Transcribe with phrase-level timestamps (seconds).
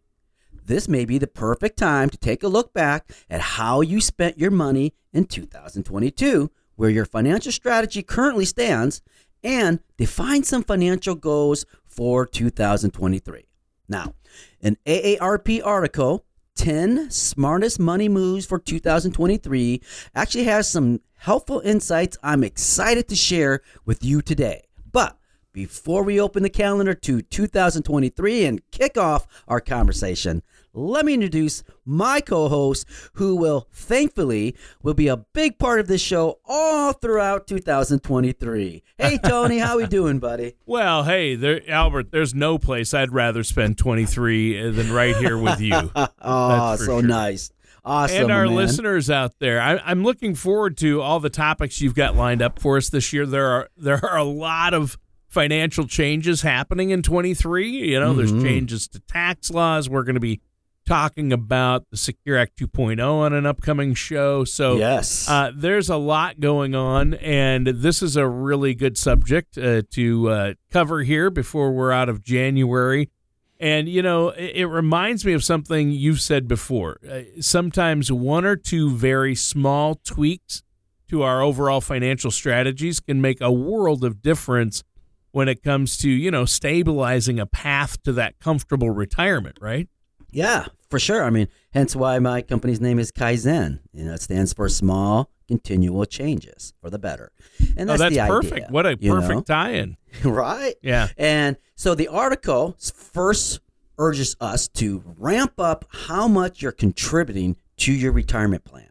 [0.66, 4.36] This may be the perfect time to take a look back at how you spent
[4.36, 9.00] your money in 2022, where your financial strategy currently stands,
[9.44, 13.44] and define some financial goals for 2023.
[13.88, 14.14] Now,
[14.60, 16.24] an AARP article,
[16.56, 19.80] 10 Smartest Money Moves for 2023,
[20.16, 24.64] actually has some helpful insights I'm excited to share with you today.
[24.90, 25.16] But
[25.52, 30.42] before we open the calendar to 2023 and kick off our conversation,
[30.76, 36.00] let me introduce my co-host who will thankfully will be a big part of this
[36.02, 42.34] show all throughout 2023 hey tony how we doing buddy Well, hey, there, Albert, there's
[42.34, 45.74] no place I'd rather spend 23 than right here with you.
[46.20, 47.02] oh so sure.
[47.02, 47.50] nice
[47.84, 48.54] awesome and our man.
[48.56, 49.60] listeners out there.
[49.60, 53.12] I, I'm looking forward to all the topics you've got lined up for us this
[53.12, 53.24] year.
[53.26, 54.98] There are there are a lot of
[55.28, 57.68] financial changes happening in 23.
[57.68, 58.42] You know, there's Mhm.
[58.42, 59.88] changes to tax laws.
[59.88, 60.40] We're going to be
[60.86, 64.44] talking about the Secure Act 2.0 on an upcoming show.
[64.44, 69.58] So yes uh, there's a lot going on, and this is a really good subject
[69.58, 73.10] uh, to uh, cover here before we're out of January.
[73.58, 76.98] And, you know, it, it reminds me of something you've said before.
[77.08, 80.62] Uh, sometimes one or two very small tweaks
[81.08, 84.82] to our overall financial strategies can make a world of difference
[85.30, 89.88] when it comes to, you know, stabilizing a path to that comfortable retirement, right?
[90.30, 91.24] Yeah, for sure.
[91.24, 93.80] I mean, hence why my company's name is Kaizen.
[93.92, 97.32] You know, it stands for small, continual changes for the better.
[97.76, 98.52] And oh, that's, oh, that's the perfect.
[98.54, 98.68] idea.
[98.70, 99.20] What a know?
[99.20, 99.98] perfect tie in.
[100.24, 100.74] right?
[100.80, 101.08] Yeah.
[101.18, 103.60] And so the article first
[103.98, 108.88] urges us to ramp up how much you're contributing to your retirement plan.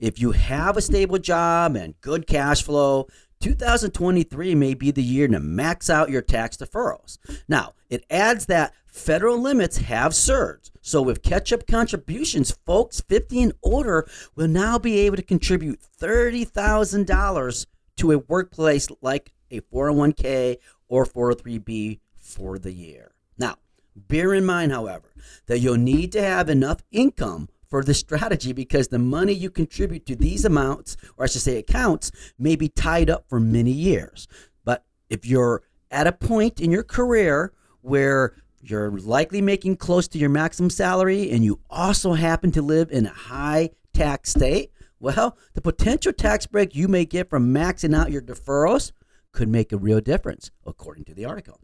[0.00, 3.06] If you have a stable job and good cash flow,
[3.44, 7.18] 2023 may be the year to max out your tax deferrals.
[7.46, 10.70] Now, it adds that federal limits have surged.
[10.80, 15.80] So, with catch up contributions, folks 50 and older will now be able to contribute
[16.00, 17.66] $30,000
[17.96, 20.56] to a workplace like a 401k
[20.88, 23.12] or 403b for the year.
[23.36, 23.56] Now,
[23.94, 25.12] bear in mind, however,
[25.48, 30.06] that you'll need to have enough income for the strategy because the money you contribute
[30.06, 34.28] to these amounts, or I should say accounts, may be tied up for many years.
[34.64, 40.18] But if you're at a point in your career where you're likely making close to
[40.18, 44.70] your maximum salary and you also happen to live in a high tax state,
[45.00, 48.92] well, the potential tax break you may get from maxing out your deferrals
[49.32, 51.58] could make a real difference, according to the article.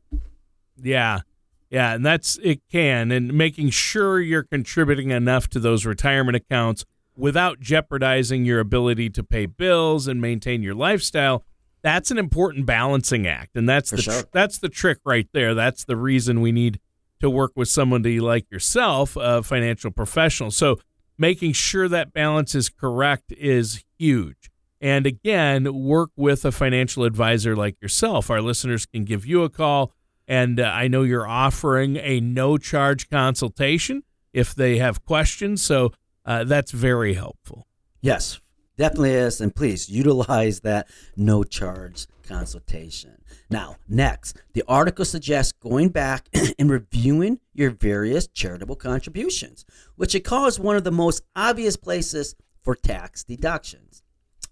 [0.77, 1.21] Yeah.
[1.71, 6.85] Yeah, and that's it can and making sure you're contributing enough to those retirement accounts
[7.17, 11.45] without jeopardizing your ability to pay bills and maintain your lifestyle.
[11.83, 14.23] That's an important balancing act, and that's For the sure.
[14.33, 15.55] that's the trick right there.
[15.55, 16.81] That's the reason we need
[17.21, 20.51] to work with somebody like yourself, a financial professional.
[20.51, 20.81] So
[21.19, 24.51] making sure that balance is correct is huge.
[24.81, 28.31] And again, work with a financial advisor like yourself.
[28.31, 29.93] Our listeners can give you a call.
[30.31, 35.61] And uh, I know you're offering a no charge consultation if they have questions.
[35.61, 35.93] So
[36.25, 37.67] uh, that's very helpful.
[38.01, 38.41] Yes,
[38.79, 39.41] definitely is.
[39.41, 43.21] And please utilize that no charge consultation.
[43.51, 46.29] Now, next, the article suggests going back
[46.61, 49.65] and reviewing your various charitable contributions,
[49.97, 54.05] which it calls one of the most obvious places for tax deductions.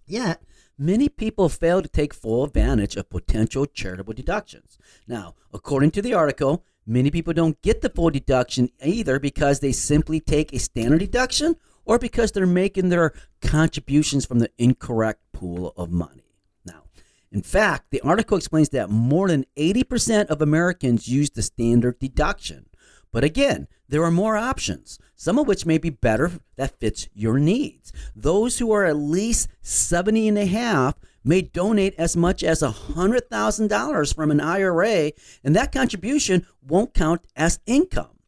[0.09, 0.43] Yet,
[0.79, 4.79] many people fail to take full advantage of potential charitable deductions.
[5.07, 9.73] Now, according to the article, many people don't get the full deduction either because they
[9.73, 15.73] simply take a standard deduction or because they're making their contributions from the incorrect pool
[15.77, 16.37] of money.
[16.65, 16.85] Now,
[17.33, 22.67] in fact, the article explains that more than 80% of Americans use the standard deduction.
[23.13, 27.39] But again, there are more options, some of which may be better that fits your
[27.39, 27.93] needs.
[28.15, 30.95] Those who are at least 70 and a half
[31.25, 35.13] may donate as much as $100,000 from an IRA,
[35.43, 38.19] and that contribution won't count as income.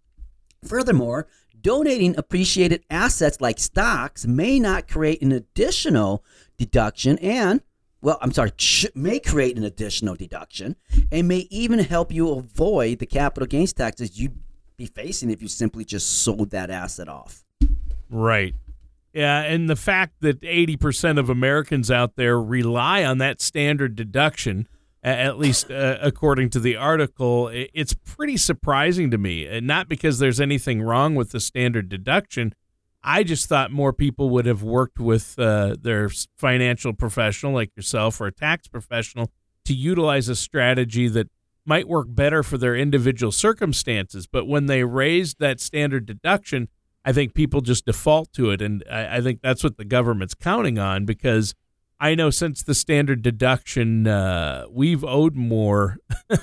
[0.67, 1.27] Furthermore,
[1.61, 6.25] donating appreciated assets like stocks may not create an additional
[6.57, 7.63] deduction and
[8.03, 8.53] well, I'm sorry,
[8.95, 10.77] may create an additional deduction
[11.13, 14.39] and may even help you avoid the capital gains taxes you'd
[14.81, 17.45] be facing if you simply just sold that asset off.
[18.09, 18.55] Right.
[19.13, 24.69] Yeah, and the fact that 80% of Americans out there rely on that standard deduction,
[25.03, 29.61] at least uh, according to the article, it's pretty surprising to me.
[29.61, 32.55] Not because there's anything wrong with the standard deduction.
[33.03, 38.21] I just thought more people would have worked with uh, their financial professional like yourself
[38.21, 39.31] or a tax professional
[39.65, 41.29] to utilize a strategy that
[41.71, 44.27] might work better for their individual circumstances.
[44.27, 46.69] But when they raised that standard deduction,
[47.05, 48.61] I think people just default to it.
[48.61, 51.55] And I, I think that's what the government's counting on because
[52.01, 55.99] I know since the standard deduction, uh, we've owed more.
[56.31, 56.41] At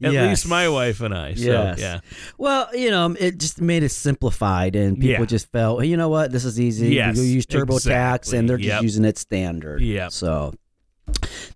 [0.00, 0.28] yes.
[0.28, 1.32] least my wife and I.
[1.36, 1.78] So, yes.
[1.80, 2.00] yeah.
[2.36, 5.24] Well, you know, it just made it simplified, and people yeah.
[5.24, 6.88] just felt, hey, you know what, this is easy.
[6.88, 8.38] Yes, you use TurboTax, exactly.
[8.38, 8.82] and they're just yep.
[8.82, 9.80] using it standard.
[9.80, 10.08] Yeah.
[10.08, 10.52] So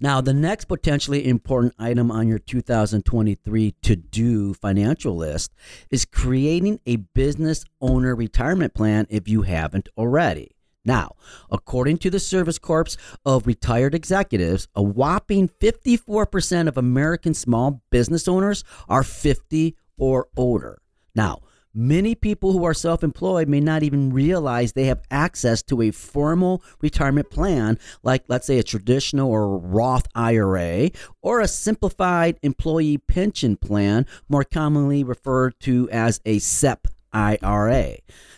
[0.02, 5.54] now, the next potentially important item on your 2023 to do financial list
[5.90, 10.56] is creating a business owner retirement plan if you haven't already.
[10.84, 11.14] Now,
[11.52, 18.26] according to the Service Corps of Retired Executives, a whopping 54% of American small business
[18.26, 20.82] owners are 50 or older.
[21.14, 21.42] Now,
[21.74, 25.90] Many people who are self employed may not even realize they have access to a
[25.90, 30.90] formal retirement plan, like, let's say, a traditional or Roth IRA,
[31.22, 37.96] or a simplified employee pension plan, more commonly referred to as a SEP IRA.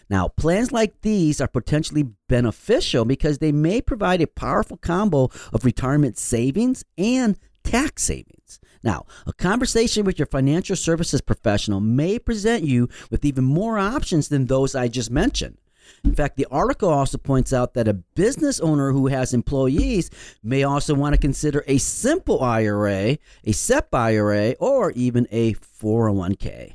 [0.08, 5.64] Now, plans like these are potentially beneficial because they may provide a powerful combo of
[5.64, 8.60] retirement savings and tax savings.
[8.84, 14.28] Now, a conversation with your financial services professional may present you with even more options
[14.28, 15.56] than those I just mentioned.
[16.04, 20.10] In fact, the article also points out that a business owner who has employees
[20.42, 26.74] may also want to consider a simple IRA, a SEP IRA, or even a 401k.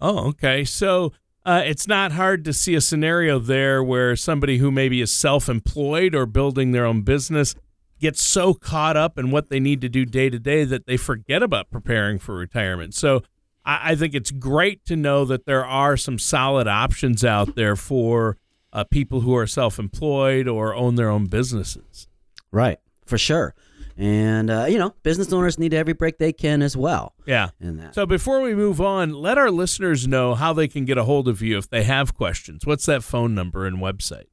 [0.00, 0.64] Oh, okay.
[0.64, 1.12] So
[1.44, 5.48] uh, it's not hard to see a scenario there where somebody who maybe is self
[5.48, 7.54] employed or building their own business
[8.00, 10.96] get so caught up in what they need to do day to day that they
[10.96, 12.94] forget about preparing for retirement.
[12.94, 13.22] So
[13.64, 17.76] I, I think it's great to know that there are some solid options out there
[17.76, 18.36] for
[18.72, 22.08] uh, people who are self employed or own their own businesses.
[22.50, 23.54] Right, for sure.
[23.96, 27.14] And, uh, you know, business owners need every break they can as well.
[27.26, 27.50] Yeah.
[27.60, 27.94] In that.
[27.94, 31.28] So before we move on, let our listeners know how they can get a hold
[31.28, 32.66] of you if they have questions.
[32.66, 34.24] What's that phone number and website?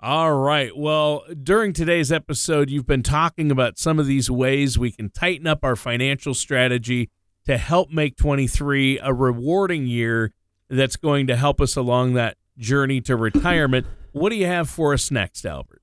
[0.00, 0.76] All right.
[0.76, 5.46] Well, during today's episode, you've been talking about some of these ways we can tighten
[5.46, 7.08] up our financial strategy
[7.46, 10.32] to help make 23 a rewarding year
[10.68, 13.86] that's going to help us along that journey to retirement.
[14.12, 15.82] What do you have for us next, Albert?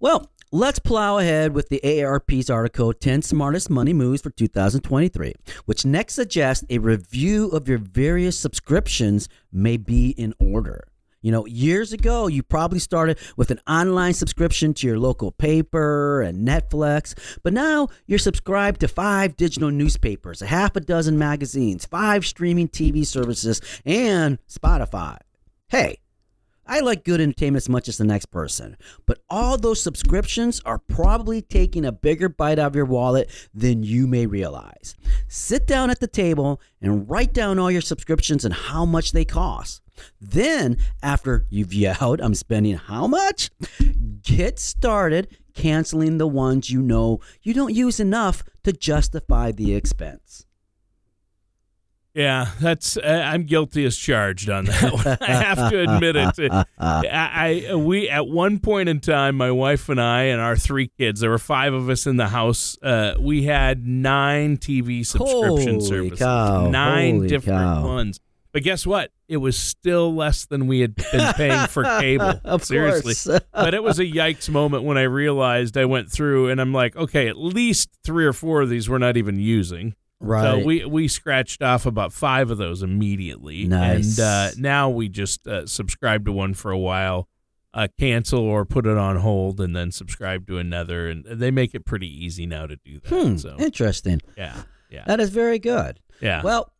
[0.00, 5.84] Well, let's plow ahead with the AARP's article 10 Smartest Money Moves for 2023, which
[5.84, 10.84] next suggests a review of your various subscriptions may be in order.
[11.22, 16.20] You know, years ago, you probably started with an online subscription to your local paper
[16.20, 17.14] and Netflix,
[17.44, 22.68] but now you're subscribed to five digital newspapers, a half a dozen magazines, five streaming
[22.68, 25.18] TV services, and Spotify.
[25.68, 25.98] Hey,
[26.66, 28.76] I like good entertainment as much as the next person,
[29.06, 33.84] but all those subscriptions are probably taking a bigger bite out of your wallet than
[33.84, 34.96] you may realize.
[35.28, 39.24] Sit down at the table and write down all your subscriptions and how much they
[39.24, 39.81] cost.
[40.20, 43.50] Then, after you've yelled, I'm spending how much?
[44.22, 50.46] Get started canceling the ones you know you don't use enough to justify the expense.
[52.14, 55.16] Yeah, that's uh, I'm guilty as charged on that one.
[55.22, 56.52] I have to admit it.
[56.78, 60.90] I, I, we at one point in time, my wife and I and our three
[60.98, 62.76] kids, there were five of us in the house.
[62.82, 66.68] Uh, we had nine TV subscription Holy services, cow.
[66.68, 67.86] nine Holy different cow.
[67.86, 68.20] ones.
[68.52, 69.10] But guess what?
[69.28, 72.34] It was still less than we had been paying for cable.
[72.44, 73.38] Of Seriously.
[73.52, 76.94] but it was a yikes moment when I realized I went through and I'm like,
[76.94, 79.94] okay, at least three or four of these we're not even using.
[80.20, 80.60] right.
[80.60, 84.18] So we we scratched off about five of those immediately, Nice.
[84.18, 87.28] and uh, now we just uh, subscribe to one for a while,
[87.72, 91.74] uh, cancel or put it on hold, and then subscribe to another, and they make
[91.74, 93.08] it pretty easy now to do that.
[93.08, 94.20] hmm, So interesting.
[94.36, 96.00] yeah, yeah, That is very good.
[96.20, 96.42] yeah.
[96.42, 96.70] Well,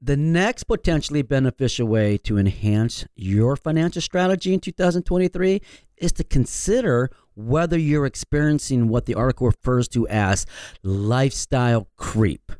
[0.00, 5.60] the next potentially beneficial way to enhance your financial strategy in 2023
[5.96, 10.46] is to consider whether you're experiencing what the article refers to as
[10.82, 12.52] lifestyle creep.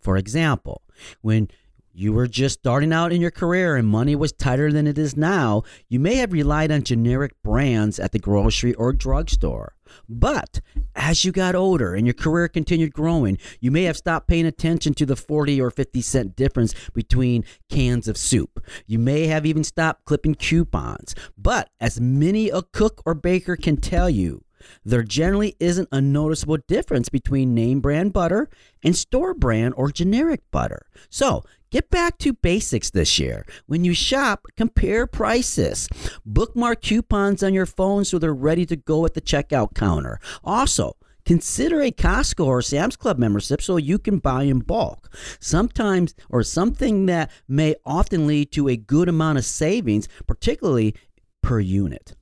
[0.00, 0.82] For example,
[1.20, 1.48] when
[1.96, 5.16] you were just starting out in your career and money was tighter than it is
[5.16, 9.74] now, you may have relied on generic brands at the grocery or drugstore.
[10.06, 10.60] But
[10.94, 14.92] as you got older and your career continued growing, you may have stopped paying attention
[14.92, 18.62] to the 40 or 50 cent difference between cans of soup.
[18.86, 21.14] You may have even stopped clipping coupons.
[21.38, 24.44] But as many a cook or baker can tell you,
[24.84, 28.50] there generally isn't a noticeable difference between name brand butter
[28.82, 30.86] and store brand or generic butter.
[31.08, 31.42] So,
[31.76, 33.44] get back to basics this year.
[33.66, 35.90] When you shop, compare prices.
[36.24, 40.18] Bookmark coupons on your phone so they're ready to go at the checkout counter.
[40.42, 45.12] Also, Consider a Costco or Sam's Club membership so you can buy in bulk.
[45.40, 50.94] Sometimes, or something that may often lead to a good amount of savings, particularly
[51.42, 52.14] per unit.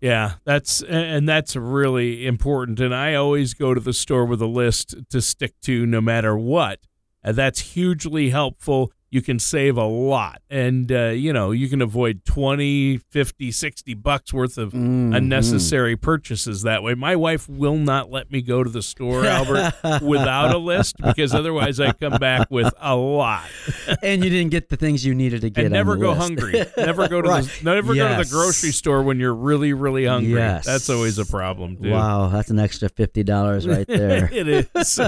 [0.00, 2.80] Yeah, that's and that's really important.
[2.80, 6.36] And I always go to the store with a list to stick to no matter
[6.36, 6.80] what.
[7.24, 8.92] Uh, that's hugely helpful.
[9.12, 10.40] You can save a lot.
[10.48, 15.14] And, uh, you know, you can avoid 20, 50, 60 bucks worth of Mhm.
[15.14, 16.94] unnecessary purchases that way.
[16.94, 21.34] My wife will not let me go to the store, Albert, without a list because
[21.34, 23.44] otherwise I come back with a lot.
[24.02, 25.64] and you didn't get the things you needed to get.
[25.66, 26.20] and never go list.
[26.22, 26.64] hungry.
[26.78, 27.44] Never go to Right.
[27.44, 30.32] the never go to the grocery store when you're really really hungry.
[30.40, 30.64] Yes.
[30.64, 31.90] That's always a problem too.
[31.90, 34.30] Wow, that's an extra fifty dollars right there.
[34.32, 35.00] it is.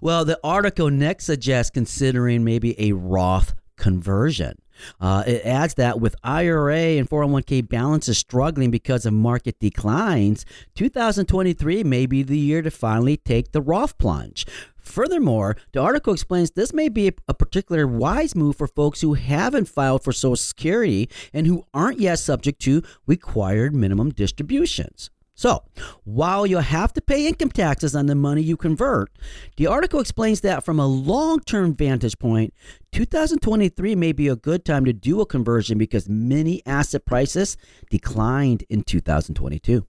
[0.00, 4.58] well, the article next suggests considering maybe a Roth conversion.
[5.00, 11.84] Uh, it adds that with IRA and 401k balances struggling because of market declines, 2023
[11.84, 14.46] may be the year to finally take the Roth plunge.
[14.76, 19.68] Furthermore, the article explains this may be a, particular wise move for folks who haven't
[19.68, 25.10] filed for Social Security and who aren't yet subject to required minimum distributions.
[25.36, 25.64] So,
[26.04, 29.10] while you'll have to pay income taxes on the money you convert,
[29.56, 32.54] the article explains that from a long term vantage point,
[32.92, 37.56] 2023 may be a good time to do a conversion because many asset prices
[37.90, 39.84] declined in 2022.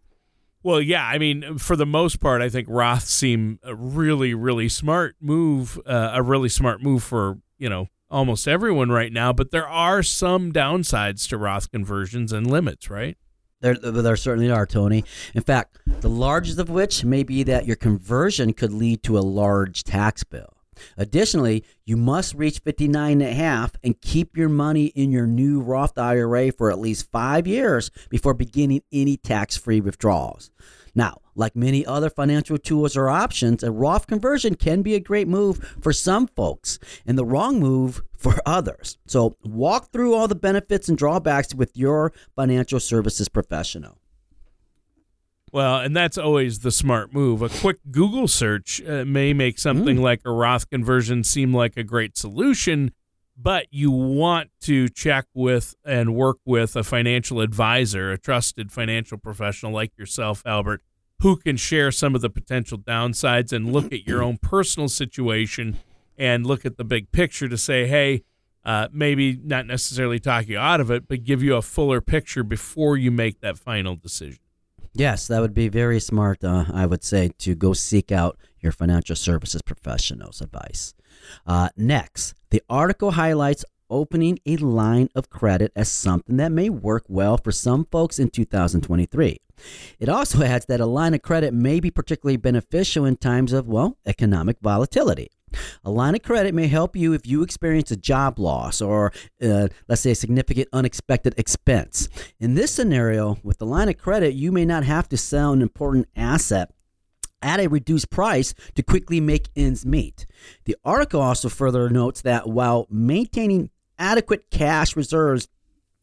[0.63, 1.05] well, yeah.
[1.05, 5.79] I mean, for the most part, I think Roth seem a really really smart move.
[5.85, 9.31] Uh, a really smart move for you know almost everyone right now.
[9.31, 13.15] But there are some downsides to Roth conversions and limits, right?
[13.65, 15.03] There, there certainly are, Tony.
[15.33, 19.21] In fact, the largest of which may be that your conversion could lead to a
[19.21, 20.53] large tax bill.
[20.97, 25.61] Additionally, you must reach 59 and a half and keep your money in your new
[25.61, 30.51] Roth IRA for at least five years before beginning any tax free withdrawals.
[30.95, 35.27] Now, like many other financial tools or options, a Roth conversion can be a great
[35.27, 38.97] move for some folks and the wrong move for others.
[39.05, 43.99] So, walk through all the benefits and drawbacks with your financial services professional.
[45.51, 47.41] Well, and that's always the smart move.
[47.41, 51.83] A quick Google search uh, may make something like a Roth conversion seem like a
[51.83, 52.91] great solution,
[53.37, 59.17] but you want to check with and work with a financial advisor, a trusted financial
[59.17, 60.81] professional like yourself, Albert,
[61.19, 65.77] who can share some of the potential downsides and look at your own personal situation
[66.17, 68.23] and look at the big picture to say, hey,
[68.63, 72.43] uh, maybe not necessarily talk you out of it, but give you a fuller picture
[72.43, 74.39] before you make that final decision.
[74.93, 78.73] Yes, that would be very smart, uh, I would say, to go seek out your
[78.73, 80.93] financial services professional's advice.
[81.47, 87.05] Uh, next, the article highlights opening a line of credit as something that may work
[87.07, 89.37] well for some folks in 2023.
[89.99, 93.67] It also adds that a line of credit may be particularly beneficial in times of,
[93.67, 95.29] well, economic volatility.
[95.85, 99.69] A line of credit may help you if you experience a job loss or, uh,
[99.87, 102.09] let's say, a significant unexpected expense.
[102.39, 105.61] In this scenario, with the line of credit, you may not have to sell an
[105.61, 106.71] important asset
[107.41, 110.25] at a reduced price to quickly make ends meet.
[110.65, 115.47] The article also further notes that while maintaining adequate cash reserves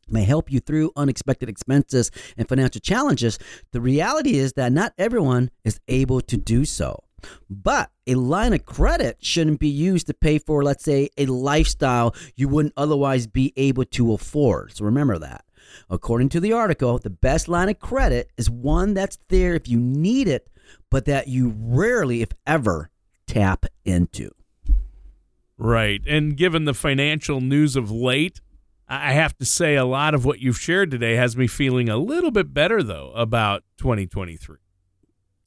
[0.09, 3.39] may help you through unexpected expenses and financial challenges,
[3.73, 7.03] the reality is that not everyone is able to do so.
[7.49, 12.15] But a line of credit shouldn't be used to pay for, let's say, a lifestyle
[12.35, 14.77] you wouldn't otherwise be able to afford.
[14.77, 15.45] So remember that.
[15.89, 19.79] According to the article, the best line of credit is one that's there if you
[19.79, 20.49] need it,
[20.91, 22.91] but that you rarely, if ever,
[23.27, 24.31] tap into.
[25.59, 26.03] Right.
[26.07, 28.41] And given the financial news of late,
[28.89, 31.97] I have to say a lot of what you've shared today has me feeling a
[31.97, 34.57] little bit better, though, about 2023.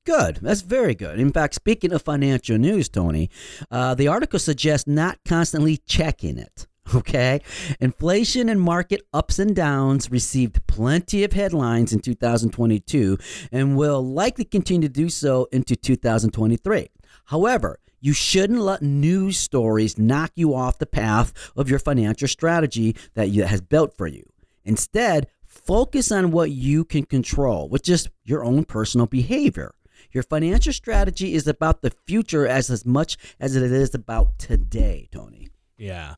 [0.05, 0.39] Good.
[0.41, 1.19] That's very good.
[1.19, 3.29] In fact, speaking of financial news, Tony,
[3.71, 6.67] uh, the article suggests not constantly checking it.
[6.95, 7.41] Okay.
[7.79, 13.17] Inflation and market ups and downs received plenty of headlines in 2022
[13.51, 16.87] and will likely continue to do so into 2023.
[17.25, 22.95] However, you shouldn't let news stories knock you off the path of your financial strategy
[23.15, 24.23] that you, has built for you.
[24.63, 29.73] Instead, focus on what you can control, which is your own personal behavior.
[30.11, 35.09] Your financial strategy is about the future as, as much as it is about today,
[35.11, 35.49] Tony.
[35.77, 36.15] Yeah.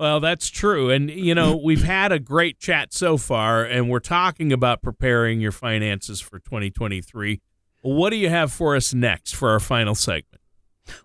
[0.00, 0.88] Well, that's true.
[0.88, 5.42] And, you know, we've had a great chat so far, and we're talking about preparing
[5.42, 7.42] your finances for 2023.
[7.82, 10.40] What do you have for us next for our final segment?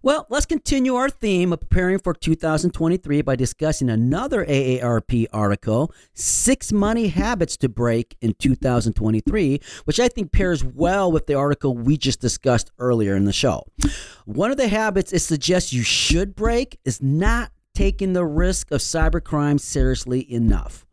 [0.02, 6.72] Well, let's continue our theme of preparing for 2023 by discussing another AARP article, Six
[6.72, 11.98] Money Habits to Break in 2023, which I think pairs well with the article we
[11.98, 13.66] just discussed earlier in the show.
[14.26, 18.82] One of the habits it suggests you should break is not taking the risk of
[18.82, 20.86] cybercrime seriously enough.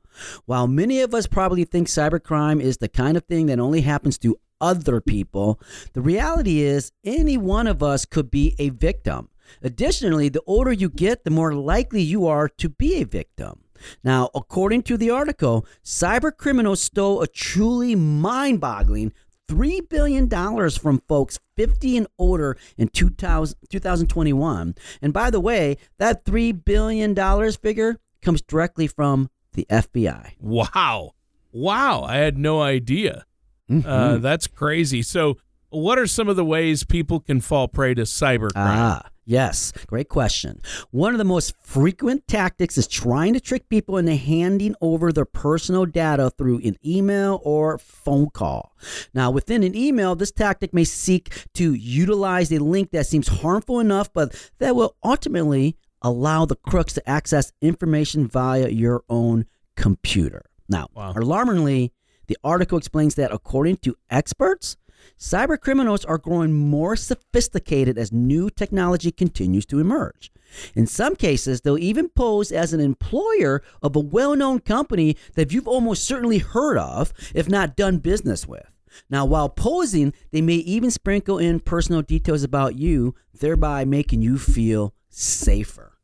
[0.45, 4.19] While many of us probably think cybercrime is the kind of thing that only happens
[4.19, 5.59] to other people.
[5.95, 9.31] The reality is, any one of us could be a victim.
[9.63, 13.61] Additionally, the older you get, the more likely you are to be a victim.
[14.05, 19.13] Now, according to the article, cyber criminals stole a truly mind boggling
[19.53, 24.75] $3 billion from folks 50 and older in 2000, 2021.
[25.03, 27.15] And by the way, that $3 billion
[27.53, 30.33] figure comes directly from the FBI.
[30.41, 31.13] Wow.
[31.53, 32.03] Wow.
[32.03, 33.27] I had no idea.
[33.71, 33.89] Mm-hmm.
[33.89, 35.03] Uh, that's crazy.
[35.03, 35.39] So,
[35.69, 38.51] what are some of the ways people can fall prey to cybercrime?
[38.57, 40.61] Ah, yes, great question.
[40.91, 45.25] One of the most frequent tactics is trying to trick people into handing over their
[45.25, 48.75] personal data through an email or phone call.
[49.15, 53.81] Now, within an email, this tactic may seek to utilize a link that seems harmful
[53.81, 60.45] enough, but that will ultimately allow the crooks to access information via your own computer.
[60.69, 61.13] Now, wow.
[61.17, 61.93] alarmingly,
[62.27, 64.77] the article explains that according to experts,
[65.19, 70.31] cyber criminals are growing more sophisticated as new technology continues to emerge.
[70.75, 75.53] In some cases, they'll even pose as an employer of a well known company that
[75.53, 78.67] you've almost certainly heard of, if not done business with.
[79.09, 84.39] Now, while posing, they may even sprinkle in personal details about you, thereby making you
[84.39, 85.99] feel safer.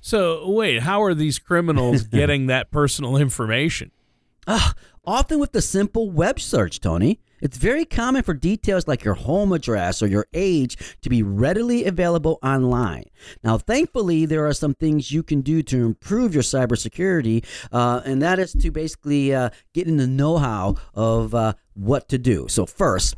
[0.00, 3.90] So, wait, how are these criminals getting that personal information?
[4.46, 4.72] Uh,
[5.04, 7.20] often with the simple web search, Tony.
[7.42, 11.84] It's very common for details like your home address or your age to be readily
[11.84, 13.06] available online.
[13.42, 18.22] Now, thankfully, there are some things you can do to improve your cybersecurity, uh, and
[18.22, 22.46] that is to basically uh, get in the know how of uh, what to do.
[22.48, 23.16] So, first,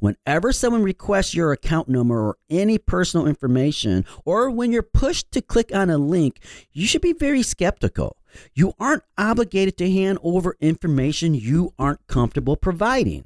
[0.00, 5.40] Whenever someone requests your account number or any personal information, or when you're pushed to
[5.40, 6.40] click on a link,
[6.72, 8.18] you should be very skeptical.
[8.52, 13.24] You aren't obligated to hand over information you aren't comfortable providing.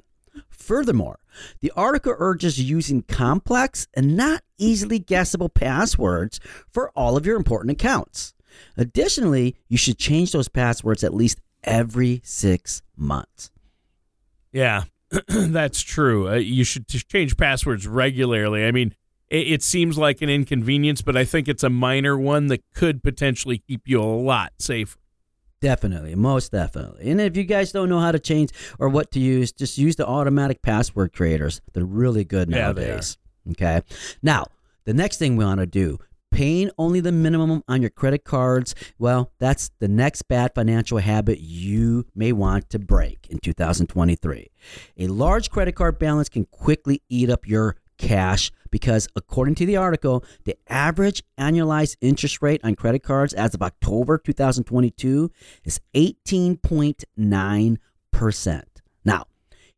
[0.49, 1.19] Furthermore,
[1.61, 6.39] the article urges using complex and not easily guessable passwords
[6.69, 8.33] for all of your important accounts.
[8.77, 13.51] Additionally, you should change those passwords at least every six months.
[14.51, 14.83] Yeah,
[15.27, 16.29] That's true.
[16.29, 18.65] Uh, you should change passwords regularly.
[18.65, 18.93] I mean,
[19.29, 23.01] it, it, seems like an inconvenience, but I think it's a minor one that could
[23.01, 24.98] potentially keep you a lot safer.
[25.61, 27.09] Definitely, most definitely.
[27.09, 29.97] And if you guys don't know how to change or what to use, just use
[29.97, 31.61] the automatic password creators.
[31.73, 33.17] They're really good nowadays.
[33.45, 33.81] Yeah, okay.
[34.21, 34.47] Now,
[34.85, 35.99] the next thing we want to do
[36.31, 41.39] paying only the minimum on your credit cards, well, that's the next bad financial habit
[41.39, 44.47] you may want to break in 2023.
[44.99, 49.77] A large credit card balance can quickly eat up your cash because, according to the
[49.77, 55.31] article, the average annualized interest rate on credit cards as of October 2022
[55.63, 58.63] is 18.9%.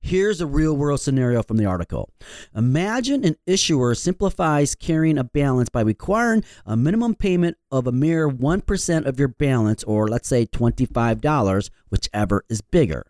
[0.04, 2.10] Here's a real world scenario from the article.
[2.56, 8.28] Imagine an issuer simplifies carrying a balance by requiring a minimum payment of a mere
[8.28, 13.06] 1% of your balance, or let's say $25, whichever is bigger.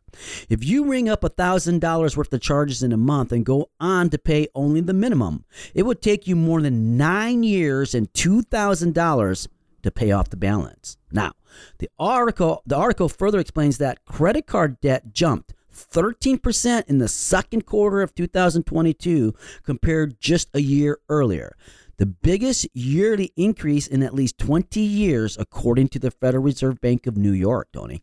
[0.50, 4.18] If you ring up $1,000 worth of charges in a month and go on to
[4.18, 9.48] pay only the minimum, it would take you more than nine years and $2,000
[9.84, 10.98] to pay off the balance.
[11.12, 11.32] Now,
[11.80, 15.54] the article the article further explains that credit card debt jumped
[15.90, 21.56] 13% in the second quarter of 2022 compared just a year earlier.
[21.98, 27.06] The biggest yearly increase in at least 20 years according to the Federal Reserve Bank
[27.06, 28.02] of New York, Tony.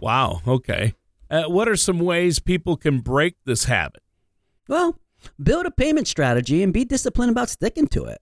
[0.00, 0.94] Wow, okay.
[1.30, 4.02] Uh, what are some ways people can break this habit?
[4.68, 4.98] Well,
[5.42, 8.20] build a payment strategy and be disciplined about sticking to it.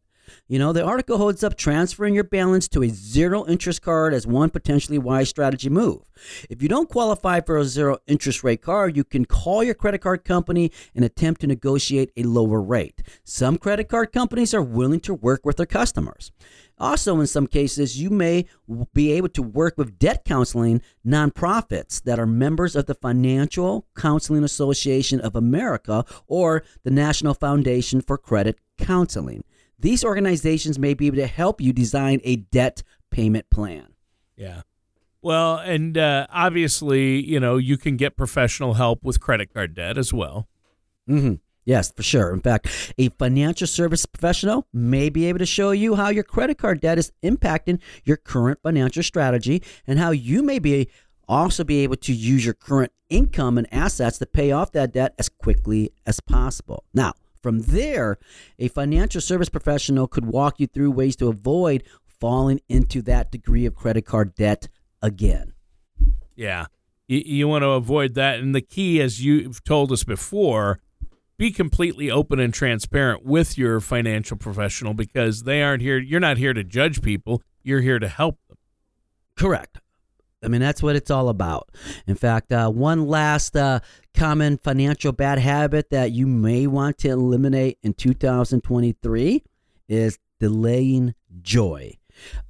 [0.48, 4.26] You know, the article holds up transferring your balance to a zero interest card as
[4.26, 6.02] one potentially wise strategy move.
[6.48, 10.00] If you don't qualify for a zero interest rate card, you can call your credit
[10.00, 13.02] card company and attempt to negotiate a lower rate.
[13.24, 16.32] Some credit card companies are willing to work with their customers.
[16.78, 18.46] Also, in some cases, you may
[18.92, 24.42] be able to work with debt counseling nonprofits that are members of the Financial Counseling
[24.42, 29.44] Association of America or the National Foundation for Credit Counseling.
[29.78, 33.88] These organizations may be able to help you design a debt payment plan.
[34.36, 34.62] Yeah.
[35.22, 39.96] Well, and uh, obviously, you know, you can get professional help with credit card debt
[39.96, 40.48] as well.
[41.08, 41.34] Mm-hmm.
[41.64, 42.32] Yes, for sure.
[42.32, 46.58] In fact, a financial service professional may be able to show you how your credit
[46.58, 50.90] card debt is impacting your current financial strategy and how you may be
[51.26, 55.14] also be able to use your current income and assets to pay off that debt
[55.18, 56.84] as quickly as possible.
[56.92, 58.16] Now, from there,
[58.58, 63.66] a financial service professional could walk you through ways to avoid falling into that degree
[63.66, 64.68] of credit card debt
[65.02, 65.52] again.
[66.34, 66.68] Yeah.
[67.06, 68.38] You, you want to avoid that.
[68.38, 70.80] And the key, as you've told us before,
[71.36, 75.98] be completely open and transparent with your financial professional because they aren't here.
[75.98, 78.56] You're not here to judge people, you're here to help them.
[79.36, 79.80] Correct.
[80.44, 81.70] I mean, that's what it's all about.
[82.06, 83.80] In fact, uh, one last uh,
[84.14, 89.42] common financial bad habit that you may want to eliminate in 2023
[89.88, 91.96] is delaying joy.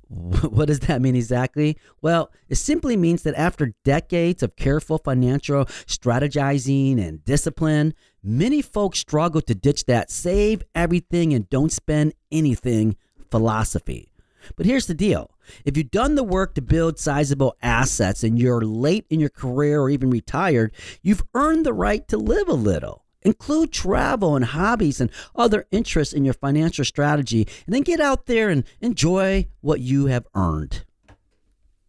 [0.08, 1.76] What does that mean exactly?
[2.00, 9.00] Well, it simply means that after decades of careful financial strategizing and discipline, many folks
[9.00, 12.96] struggle to ditch that save everything and don't spend anything
[13.30, 14.12] philosophy.
[14.56, 15.33] But here's the deal
[15.64, 19.80] if you've done the work to build sizable assets and you're late in your career
[19.80, 23.04] or even retired, you've earned the right to live a little.
[23.22, 28.26] Include travel and hobbies and other interests in your financial strategy, and then get out
[28.26, 30.84] there and enjoy what you have earned.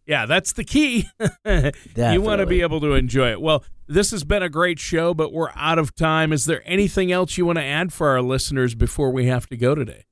[0.06, 1.08] Yeah, that's the key.
[1.44, 3.40] you want to be able to enjoy it.
[3.40, 6.32] Well, this has been a great show, but we're out of time.
[6.32, 9.56] Is there anything else you want to add for our listeners before we have to
[9.56, 10.04] go today?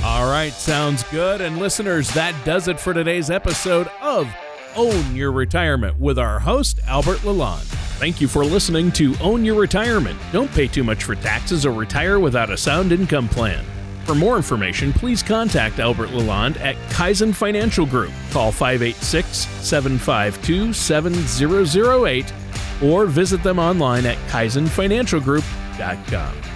[0.03, 1.41] All right, sounds good.
[1.41, 4.33] And listeners, that does it for today's episode of
[4.77, 7.65] Own Your Retirement with our host, Albert Lalonde.
[7.99, 10.19] Thank you for listening to Own Your Retirement.
[10.33, 13.65] Don't pay too much for taxes or retire without a sound income plan.
[14.05, 18.13] For more information, please contact Albert Lalonde at Kaizen Financial Group.
[18.31, 19.29] Call 586
[19.67, 22.33] 752 7008
[22.83, 26.56] or visit them online at kaizenfinancialgroup.com.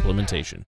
[0.00, 0.64] implementation.